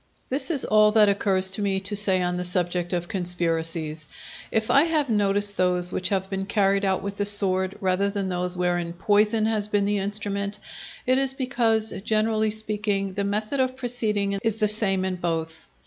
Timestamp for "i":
4.71-4.85